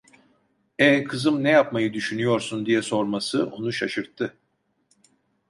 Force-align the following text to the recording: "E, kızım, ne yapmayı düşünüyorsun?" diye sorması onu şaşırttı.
"E, 0.79 1.03
kızım, 1.03 1.43
ne 1.43 1.49
yapmayı 1.49 1.93
düşünüyorsun?" 1.93 2.65
diye 2.65 2.81
sorması 2.81 3.45
onu 3.45 3.73
şaşırttı. 3.73 4.37